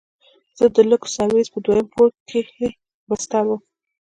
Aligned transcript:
زه 0.57 0.65
د 0.75 0.77
لوکس 0.89 1.09
سرويس 1.17 1.47
په 1.51 1.59
دويم 1.65 1.87
پوړ 1.93 2.09
کښې 2.29 2.67
بستر 3.09 3.43
وم. 3.47 3.61